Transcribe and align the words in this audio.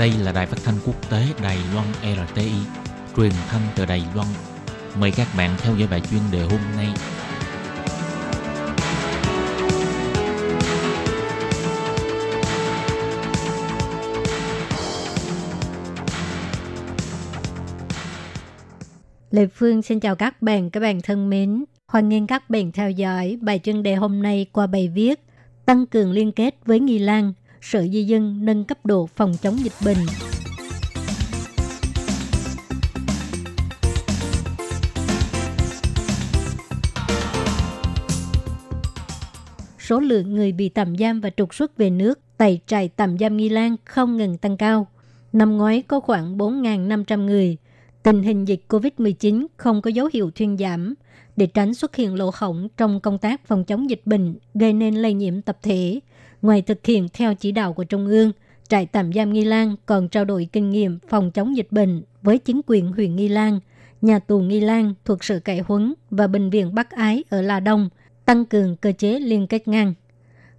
Đây 0.00 0.12
là 0.22 0.32
đài 0.32 0.46
phát 0.46 0.58
thanh 0.64 0.74
quốc 0.86 1.10
tế 1.10 1.26
Đài 1.42 1.58
Loan 1.74 1.86
RTI, 2.02 2.52
truyền 3.16 3.32
thanh 3.48 3.60
từ 3.76 3.86
Đài 3.86 4.02
Loan. 4.14 4.28
Mời 5.00 5.12
các 5.16 5.26
bạn 5.36 5.50
theo 5.58 5.76
dõi 5.76 5.88
bài 5.90 6.00
chuyên 6.10 6.20
đề 6.32 6.40
hôm 6.40 6.60
nay. 6.76 6.88
Lê 19.30 19.46
Phương 19.46 19.82
xin 19.82 20.00
chào 20.00 20.16
các 20.16 20.42
bạn, 20.42 20.70
các 20.70 20.80
bạn 20.80 21.00
thân 21.02 21.30
mến. 21.30 21.64
Hoan 21.88 22.08
nghênh 22.08 22.26
các 22.26 22.50
bạn 22.50 22.72
theo 22.72 22.90
dõi 22.90 23.38
bài 23.40 23.60
chuyên 23.64 23.82
đề 23.82 23.94
hôm 23.94 24.22
nay 24.22 24.46
qua 24.52 24.66
bài 24.66 24.88
viết 24.88 25.20
Tăng 25.70 25.86
cường 25.86 26.12
liên 26.12 26.32
kết 26.32 26.54
với 26.64 26.80
Nghi 26.80 26.98
Lan, 26.98 27.32
Sở 27.60 27.86
Di 27.92 28.04
dân 28.04 28.44
nâng 28.44 28.64
cấp 28.64 28.86
độ 28.86 29.06
phòng 29.06 29.34
chống 29.42 29.56
dịch 29.64 29.72
bệnh. 29.84 29.96
Số 39.78 40.00
lượng 40.00 40.34
người 40.34 40.52
bị 40.52 40.68
tạm 40.68 40.96
giam 40.96 41.20
và 41.20 41.30
trục 41.36 41.54
xuất 41.54 41.76
về 41.76 41.90
nước 41.90 42.18
tại 42.36 42.60
trại 42.66 42.88
tạm 42.88 43.18
giam 43.18 43.36
Nghi 43.36 43.48
Lan 43.48 43.76
không 43.84 44.16
ngừng 44.16 44.38
tăng 44.38 44.56
cao. 44.56 44.86
Năm 45.32 45.56
ngoái 45.56 45.82
có 45.82 46.00
khoảng 46.00 46.38
4.500 46.38 47.24
người. 47.24 47.56
Tình 48.02 48.22
hình 48.22 48.44
dịch 48.44 48.60
COVID-19 48.68 49.46
không 49.56 49.82
có 49.82 49.90
dấu 49.90 50.08
hiệu 50.12 50.30
thuyên 50.30 50.56
giảm– 50.56 50.94
để 51.40 51.46
tránh 51.46 51.74
xuất 51.74 51.96
hiện 51.96 52.14
lỗ 52.14 52.30
hổng 52.34 52.68
trong 52.76 53.00
công 53.00 53.18
tác 53.18 53.46
phòng 53.46 53.64
chống 53.64 53.90
dịch 53.90 54.02
bệnh 54.04 54.34
gây 54.54 54.72
nên 54.72 54.94
lây 54.94 55.14
nhiễm 55.14 55.42
tập 55.42 55.58
thể. 55.62 56.00
Ngoài 56.42 56.62
thực 56.62 56.86
hiện 56.86 57.08
theo 57.12 57.34
chỉ 57.34 57.52
đạo 57.52 57.72
của 57.72 57.84
Trung 57.84 58.06
ương, 58.06 58.32
trại 58.68 58.86
tạm 58.86 59.12
giam 59.12 59.32
Nghi 59.32 59.44
Lan 59.44 59.76
còn 59.86 60.08
trao 60.08 60.24
đổi 60.24 60.48
kinh 60.52 60.70
nghiệm 60.70 60.98
phòng 61.08 61.30
chống 61.30 61.56
dịch 61.56 61.66
bệnh 61.70 62.02
với 62.22 62.38
chính 62.38 62.60
quyền 62.66 62.92
huyện 62.92 63.16
Nghi 63.16 63.28
Lan, 63.28 63.60
nhà 64.02 64.18
tù 64.18 64.40
Nghi 64.40 64.60
Lan 64.60 64.94
thuộc 65.04 65.24
sự 65.24 65.40
cải 65.40 65.58
huấn 65.58 65.94
và 66.10 66.26
bệnh 66.26 66.50
viện 66.50 66.74
Bắc 66.74 66.90
Ái 66.90 67.24
ở 67.28 67.42
La 67.42 67.60
Đông, 67.60 67.88
tăng 68.24 68.44
cường 68.44 68.76
cơ 68.76 68.92
chế 68.92 69.18
liên 69.18 69.46
kết 69.46 69.68
ngang. 69.68 69.94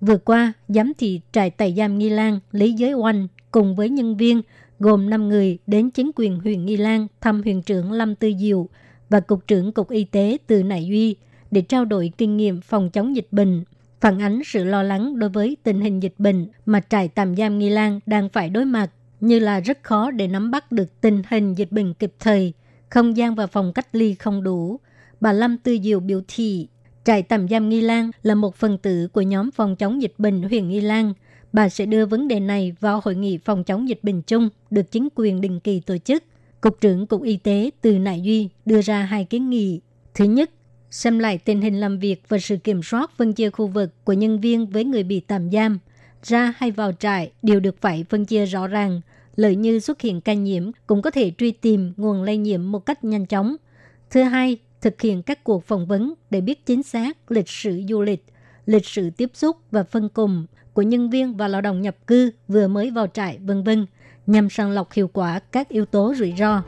Vừa 0.00 0.18
qua, 0.18 0.52
giám 0.68 0.92
thị 0.98 1.20
trại 1.32 1.50
tạm 1.50 1.74
giam 1.76 1.98
Nghi 1.98 2.08
Lan 2.08 2.40
Lý 2.52 2.72
Giới 2.72 2.92
Oanh 2.92 3.28
cùng 3.50 3.76
với 3.76 3.88
nhân 3.88 4.16
viên 4.16 4.42
gồm 4.78 5.10
5 5.10 5.28
người 5.28 5.58
đến 5.66 5.90
chính 5.90 6.10
quyền 6.16 6.40
huyện 6.40 6.66
Nghi 6.66 6.76
Lan 6.76 7.06
thăm 7.20 7.42
huyện 7.42 7.62
trưởng 7.62 7.92
Lâm 7.92 8.14
Tư 8.14 8.32
Diệu– 8.38 8.68
và 9.10 9.20
Cục 9.20 9.46
trưởng 9.46 9.72
Cục 9.72 9.90
Y 9.90 10.04
tế 10.04 10.38
từ 10.46 10.62
Nại 10.62 10.86
Duy 10.86 11.16
để 11.50 11.60
trao 11.60 11.84
đổi 11.84 12.12
kinh 12.18 12.36
nghiệm 12.36 12.60
phòng 12.60 12.90
chống 12.90 13.16
dịch 13.16 13.28
bệnh, 13.30 13.64
phản 14.00 14.22
ánh 14.22 14.40
sự 14.44 14.64
lo 14.64 14.82
lắng 14.82 15.18
đối 15.18 15.30
với 15.30 15.56
tình 15.62 15.80
hình 15.80 16.02
dịch 16.02 16.14
bệnh 16.18 16.48
mà 16.66 16.80
trại 16.88 17.08
tạm 17.08 17.36
giam 17.36 17.58
Nghi 17.58 17.70
Lan 17.70 18.00
đang 18.06 18.28
phải 18.28 18.50
đối 18.50 18.64
mặt, 18.64 18.90
như 19.20 19.38
là 19.38 19.60
rất 19.60 19.82
khó 19.82 20.10
để 20.10 20.26
nắm 20.26 20.50
bắt 20.50 20.72
được 20.72 21.00
tình 21.00 21.22
hình 21.28 21.54
dịch 21.54 21.72
bệnh 21.72 21.94
kịp 21.94 22.12
thời, 22.18 22.52
không 22.90 23.16
gian 23.16 23.34
và 23.34 23.46
phòng 23.46 23.72
cách 23.72 23.88
ly 23.92 24.14
không 24.14 24.42
đủ. 24.42 24.80
Bà 25.20 25.32
Lâm 25.32 25.58
Tư 25.58 25.78
Diệu 25.82 26.00
biểu 26.00 26.20
thị, 26.28 26.68
trại 27.04 27.22
tạm 27.22 27.48
giam 27.48 27.68
Nghi 27.68 27.80
Lan 27.80 28.10
là 28.22 28.34
một 28.34 28.54
phần 28.56 28.78
tử 28.78 29.08
của 29.12 29.22
nhóm 29.22 29.50
phòng 29.50 29.76
chống 29.76 30.02
dịch 30.02 30.14
bệnh 30.18 30.42
huyện 30.42 30.68
Nghi 30.68 30.80
Lan. 30.80 31.12
Bà 31.52 31.68
sẽ 31.68 31.86
đưa 31.86 32.06
vấn 32.06 32.28
đề 32.28 32.40
này 32.40 32.76
vào 32.80 33.00
hội 33.04 33.14
nghị 33.14 33.38
phòng 33.38 33.64
chống 33.64 33.88
dịch 33.88 34.00
bệnh 34.02 34.22
chung 34.22 34.48
được 34.70 34.90
chính 34.90 35.08
quyền 35.14 35.40
định 35.40 35.60
kỳ 35.60 35.80
tổ 35.80 35.98
chức– 35.98 36.24
Cục 36.66 36.80
trưởng 36.80 37.06
Cục 37.06 37.22
Y 37.22 37.36
tế 37.36 37.70
từ 37.80 37.98
Nại 37.98 38.20
Duy 38.20 38.48
đưa 38.64 38.82
ra 38.82 39.02
hai 39.02 39.24
kiến 39.24 39.50
nghị. 39.50 39.80
Thứ 40.14 40.24
nhất, 40.24 40.50
xem 40.96 41.18
lại 41.18 41.38
tình 41.38 41.60
hình 41.60 41.80
làm 41.80 41.98
việc 41.98 42.22
và 42.28 42.38
sự 42.38 42.56
kiểm 42.56 42.82
soát 42.82 43.10
phân 43.16 43.32
chia 43.32 43.50
khu 43.50 43.66
vực 43.66 44.04
của 44.04 44.12
nhân 44.12 44.40
viên 44.40 44.66
với 44.66 44.84
người 44.84 45.02
bị 45.02 45.20
tạm 45.20 45.50
giam. 45.50 45.78
Ra 46.22 46.54
hay 46.56 46.70
vào 46.70 46.92
trại 46.92 47.32
đều 47.42 47.60
được 47.60 47.80
phải 47.80 48.04
phân 48.08 48.24
chia 48.24 48.46
rõ 48.46 48.66
ràng. 48.66 49.00
Lợi 49.36 49.56
như 49.56 49.78
xuất 49.78 50.00
hiện 50.00 50.20
ca 50.20 50.34
nhiễm 50.34 50.70
cũng 50.86 51.02
có 51.02 51.10
thể 51.10 51.32
truy 51.38 51.50
tìm 51.50 51.92
nguồn 51.96 52.22
lây 52.22 52.36
nhiễm 52.36 52.72
một 52.72 52.86
cách 52.86 53.04
nhanh 53.04 53.26
chóng. 53.26 53.56
Thứ 54.10 54.22
hai, 54.22 54.58
thực 54.80 55.00
hiện 55.00 55.22
các 55.22 55.44
cuộc 55.44 55.64
phỏng 55.64 55.86
vấn 55.86 56.14
để 56.30 56.40
biết 56.40 56.66
chính 56.66 56.82
xác 56.82 57.30
lịch 57.32 57.48
sử 57.48 57.82
du 57.88 58.02
lịch, 58.02 58.24
lịch 58.66 58.86
sử 58.86 59.10
tiếp 59.10 59.30
xúc 59.34 59.56
và 59.70 59.82
phân 59.82 60.08
cùng 60.08 60.46
của 60.72 60.82
nhân 60.82 61.10
viên 61.10 61.36
và 61.36 61.48
lao 61.48 61.60
động 61.60 61.82
nhập 61.82 61.96
cư 62.06 62.30
vừa 62.48 62.68
mới 62.68 62.90
vào 62.90 63.06
trại, 63.06 63.38
vân 63.38 63.62
vân 63.62 63.86
nhằm 64.26 64.50
sàng 64.50 64.70
lọc 64.70 64.92
hiệu 64.92 65.08
quả 65.08 65.38
các 65.38 65.68
yếu 65.68 65.86
tố 65.86 66.14
rủi 66.18 66.34
ro. 66.38 66.62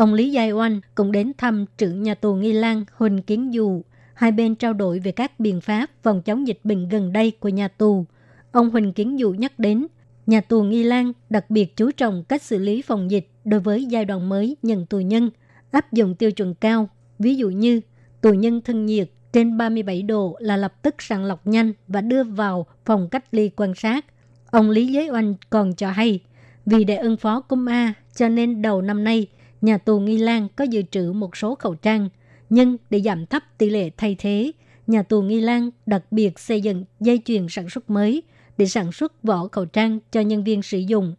Ông 0.00 0.14
Lý 0.14 0.30
Giai 0.30 0.52
Oanh 0.52 0.80
cũng 0.94 1.12
đến 1.12 1.32
thăm 1.38 1.64
trưởng 1.78 2.02
nhà 2.02 2.14
tù 2.14 2.34
Nghi 2.34 2.52
Lan 2.52 2.84
Huỳnh 2.94 3.22
Kiến 3.22 3.50
Du. 3.54 3.82
Hai 4.14 4.32
bên 4.32 4.54
trao 4.54 4.72
đổi 4.72 4.98
về 4.98 5.12
các 5.12 5.40
biện 5.40 5.60
pháp 5.60 5.90
phòng 6.02 6.22
chống 6.22 6.46
dịch 6.46 6.60
bệnh 6.64 6.88
gần 6.88 7.12
đây 7.12 7.30
của 7.30 7.48
nhà 7.48 7.68
tù. 7.68 8.04
Ông 8.52 8.70
Huỳnh 8.70 8.92
Kiến 8.92 9.16
Du 9.20 9.30
nhắc 9.30 9.58
đến, 9.58 9.86
nhà 10.26 10.40
tù 10.40 10.62
Nghi 10.62 10.82
Lan 10.82 11.12
đặc 11.30 11.50
biệt 11.50 11.76
chú 11.76 11.90
trọng 11.90 12.24
cách 12.24 12.42
xử 12.42 12.58
lý 12.58 12.82
phòng 12.82 13.10
dịch 13.10 13.28
đối 13.44 13.60
với 13.60 13.84
giai 13.84 14.04
đoạn 14.04 14.28
mới 14.28 14.56
nhận 14.62 14.86
tù 14.86 15.00
nhân, 15.00 15.30
áp 15.70 15.92
dụng 15.92 16.14
tiêu 16.14 16.32
chuẩn 16.32 16.54
cao, 16.54 16.88
ví 17.18 17.36
dụ 17.36 17.50
như 17.50 17.80
tù 18.20 18.32
nhân 18.32 18.60
thân 18.60 18.86
nhiệt, 18.86 19.10
trên 19.32 19.56
37 19.56 20.02
độ 20.02 20.36
là 20.40 20.56
lập 20.56 20.82
tức 20.82 20.94
sàng 20.98 21.24
lọc 21.24 21.46
nhanh 21.46 21.72
và 21.88 22.00
đưa 22.00 22.24
vào 22.24 22.66
phòng 22.84 23.08
cách 23.08 23.24
ly 23.30 23.50
quan 23.56 23.74
sát. 23.74 24.04
Ông 24.50 24.70
Lý 24.70 24.86
Giới 24.86 25.10
Oanh 25.10 25.34
còn 25.50 25.74
cho 25.74 25.90
hay, 25.90 26.20
vì 26.66 26.84
để 26.84 26.96
ứng 26.96 27.16
phó 27.16 27.40
cúm 27.40 27.68
A, 27.68 27.94
cho 28.14 28.28
nên 28.28 28.62
đầu 28.62 28.82
năm 28.82 29.04
nay, 29.04 29.26
nhà 29.60 29.78
tù 29.78 30.00
Nghi 30.00 30.18
Lan 30.18 30.48
có 30.56 30.64
dự 30.64 30.82
trữ 30.90 31.12
một 31.12 31.36
số 31.36 31.54
khẩu 31.54 31.74
trang. 31.74 32.08
Nhưng 32.50 32.76
để 32.90 33.00
giảm 33.00 33.26
thấp 33.26 33.42
tỷ 33.58 33.70
lệ 33.70 33.90
thay 33.96 34.16
thế, 34.18 34.52
nhà 34.86 35.02
tù 35.02 35.22
Nghi 35.22 35.40
Lan 35.40 35.70
đặc 35.86 36.02
biệt 36.10 36.38
xây 36.38 36.60
dựng 36.60 36.84
dây 37.00 37.20
chuyền 37.24 37.46
sản 37.48 37.68
xuất 37.68 37.90
mới 37.90 38.22
để 38.58 38.66
sản 38.66 38.92
xuất 38.92 39.22
vỏ 39.22 39.48
khẩu 39.48 39.64
trang 39.64 39.98
cho 40.12 40.20
nhân 40.20 40.44
viên 40.44 40.62
sử 40.62 40.78
dụng. 40.78 41.14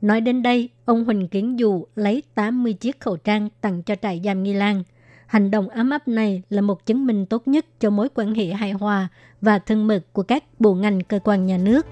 Nói 0.00 0.20
đến 0.20 0.42
đây, 0.42 0.68
ông 0.84 1.04
Huỳnh 1.04 1.28
Kiến 1.28 1.58
Dù 1.58 1.84
lấy 1.94 2.22
80 2.34 2.72
chiếc 2.72 3.00
khẩu 3.00 3.16
trang 3.16 3.48
tặng 3.60 3.82
cho 3.82 3.94
trại 4.02 4.20
giam 4.24 4.42
Nghi 4.42 4.52
Lan– 4.52 4.82
Hành 5.26 5.50
động 5.50 5.68
ấm 5.68 5.90
áp 5.90 6.08
này 6.08 6.42
là 6.50 6.60
một 6.60 6.86
chứng 6.86 7.06
minh 7.06 7.26
tốt 7.26 7.48
nhất 7.48 7.66
cho 7.80 7.90
mối 7.90 8.08
quan 8.14 8.34
hệ 8.34 8.46
hài 8.46 8.72
hòa 8.72 9.08
và 9.40 9.58
thân 9.58 9.86
mật 9.86 10.00
của 10.12 10.22
các 10.22 10.44
bộ 10.58 10.74
ngành 10.74 11.00
cơ 11.00 11.18
quan 11.24 11.46
nhà 11.46 11.58
nước. 11.58 11.86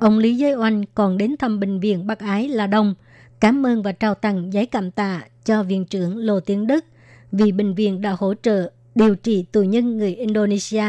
Ông 0.00 0.18
Lý 0.18 0.34
Giới 0.34 0.54
Oanh 0.54 0.84
còn 0.94 1.18
đến 1.18 1.36
thăm 1.38 1.60
bệnh 1.60 1.80
viện 1.80 2.06
Bắc 2.06 2.18
Ái 2.18 2.48
La 2.48 2.66
Đông, 2.66 2.94
cảm 3.40 3.66
ơn 3.66 3.82
và 3.82 3.92
trao 3.92 4.14
tặng 4.14 4.52
giấy 4.52 4.66
cảm 4.66 4.90
tạ 4.90 5.22
cho 5.44 5.62
viện 5.62 5.84
trưởng 5.84 6.16
Lô 6.16 6.40
Tiến 6.40 6.66
Đức 6.66 6.84
vì 7.32 7.52
bệnh 7.52 7.74
viện 7.74 8.00
đã 8.00 8.16
hỗ 8.18 8.34
trợ 8.42 8.70
điều 8.94 9.14
trị 9.14 9.44
tù 9.52 9.62
nhân 9.62 9.98
người 9.98 10.14
Indonesia 10.14 10.84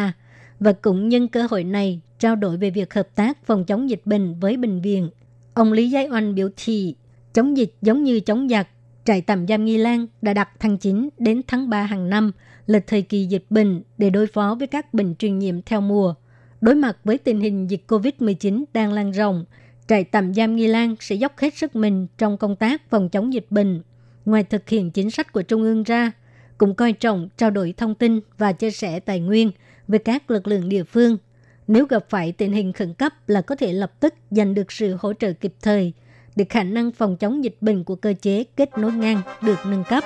và 0.60 0.74
cũng 0.74 1.10
nhân 1.10 1.28
cơ 1.28 1.48
hội 1.50 1.64
này 1.64 2.02
trao 2.20 2.36
đổi 2.36 2.58
về 2.58 2.70
việc 2.70 2.94
hợp 2.94 3.16
tác 3.16 3.46
phòng 3.46 3.66
chống 3.66 3.90
dịch 3.90 4.02
bệnh 4.06 4.40
với 4.40 4.58
bệnh 4.58 4.82
viện 4.82 5.10
Ông 5.54 5.74
Lý 5.74 5.90
Giai 5.90 6.10
Oanh 6.12 6.36
biểu 6.36 6.50
thị, 6.58 6.96
chống 7.34 7.58
dịch 7.58 7.74
giống 7.82 8.04
như 8.04 8.20
chống 8.20 8.50
giặc, 8.50 8.68
trại 9.06 9.22
tạm 9.22 9.48
giam 9.48 9.66
Nghi 9.66 9.78
Lan 9.78 10.08
đã 10.22 10.34
đặt 10.34 10.50
tháng 10.60 10.78
9 10.78 11.10
đến 11.18 11.42
tháng 11.48 11.70
3 11.70 11.84
hàng 11.84 12.10
năm 12.10 12.32
là 12.68 12.80
thời 12.88 13.02
kỳ 13.02 13.26
dịch 13.26 13.46
bệnh 13.50 13.82
để 13.98 14.10
đối 14.10 14.28
phó 14.28 14.56
với 14.60 14.68
các 14.68 14.94
bệnh 14.94 15.16
truyền 15.16 15.40
nhiễm 15.40 15.62
theo 15.62 15.82
mùa. 15.82 16.14
Đối 16.62 16.76
mặt 16.76 16.98
với 17.04 17.18
tình 17.18 17.40
hình 17.40 17.70
dịch 17.70 17.84
COVID-19 17.88 18.64
đang 18.74 18.94
lan 18.94 19.12
rộng, 19.12 19.46
trại 19.88 20.04
tạm 20.04 20.34
giam 20.34 20.56
Nghi 20.56 20.68
Lan 20.68 20.96
sẽ 21.00 21.16
dốc 21.16 21.38
hết 21.38 21.58
sức 21.58 21.76
mình 21.76 22.08
trong 22.18 22.38
công 22.38 22.56
tác 22.56 22.90
phòng 22.90 23.10
chống 23.10 23.34
dịch 23.34 23.48
bệnh. 23.50 23.82
Ngoài 24.26 24.44
thực 24.44 24.70
hiện 24.70 24.92
chính 24.92 25.12
sách 25.12 25.34
của 25.34 25.42
Trung 25.42 25.62
ương 25.62 25.84
ra, 25.84 26.12
cũng 26.58 26.76
coi 26.76 26.94
trọng 26.94 27.30
trao 27.38 27.52
đổi 27.52 27.74
thông 27.78 27.96
tin 27.96 28.20
và 28.38 28.52
chia 28.52 28.72
sẻ 28.72 29.00
tài 29.00 29.20
nguyên 29.20 29.52
với 29.88 30.00
các 30.00 30.32
lực 30.32 30.48
lượng 30.48 30.70
địa 30.70 30.84
phương– 30.84 31.18
nếu 31.70 31.86
gặp 31.86 32.06
phải 32.10 32.32
tình 32.32 32.54
hình 32.54 32.74
khẩn 32.74 32.94
cấp 32.94 33.14
là 33.28 33.42
có 33.42 33.56
thể 33.56 33.74
lập 33.74 34.00
tức 34.00 34.14
giành 34.32 34.54
được 34.54 34.72
sự 34.72 34.98
hỗ 35.00 35.14
trợ 35.14 35.34
kịp 35.34 35.54
thời 35.62 35.94
để 36.36 36.46
khả 36.50 36.64
năng 36.64 36.92
phòng 36.92 37.18
chống 37.18 37.44
dịch 37.44 37.58
bệnh 37.62 37.84
của 37.84 37.96
cơ 37.96 38.14
chế 38.22 38.44
kết 38.44 38.78
nối 38.78 38.92
ngang 38.92 39.22
được 39.42 39.58
nâng 39.66 39.84
cấp. 39.90 40.04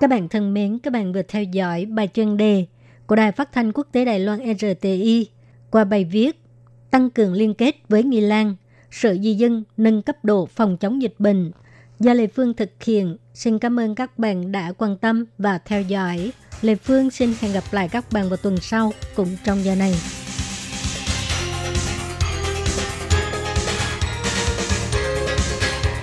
Các 0.00 0.10
bạn 0.10 0.28
thân 0.28 0.54
mến, 0.54 0.78
các 0.78 0.92
bạn 0.92 1.12
vừa 1.12 1.22
theo 1.22 1.42
dõi 1.42 1.86
bài 1.86 2.08
chuyên 2.14 2.36
đề 2.36 2.66
của 3.06 3.16
Đài 3.16 3.32
Phát 3.32 3.52
thanh 3.52 3.72
Quốc 3.72 3.86
tế 3.92 4.04
Đài 4.04 4.20
Loan 4.20 4.40
RTI 4.58 5.28
qua 5.70 5.84
bài 5.84 6.04
viết 6.04 6.40
Tăng 6.90 7.10
cường 7.10 7.32
liên 7.32 7.54
kết 7.54 7.74
với 7.88 8.02
Nghi 8.02 8.20
Lan, 8.20 8.56
Sở 8.90 9.14
Di 9.14 9.34
dân 9.34 9.64
nâng 9.76 10.02
cấp 10.02 10.24
độ 10.24 10.46
phòng 10.46 10.76
chống 10.76 11.02
dịch 11.02 11.14
bệnh– 11.18 11.52
Do 12.00 12.12
Lê 12.14 12.26
Phương 12.26 12.54
thực 12.54 12.70
hiện, 12.84 13.16
xin 13.34 13.58
cảm 13.58 13.80
ơn 13.80 13.94
các 13.94 14.18
bạn 14.18 14.52
đã 14.52 14.72
quan 14.78 14.96
tâm 14.96 15.24
và 15.38 15.58
theo 15.58 15.82
dõi. 15.82 16.32
Lê 16.62 16.74
Phương 16.74 17.10
xin 17.10 17.32
hẹn 17.40 17.52
gặp 17.52 17.64
lại 17.70 17.88
các 17.88 18.12
bạn 18.12 18.28
vào 18.28 18.36
tuần 18.36 18.56
sau 18.60 18.92
cũng 19.16 19.28
trong 19.44 19.64
giờ 19.64 19.74
này. 19.74 19.94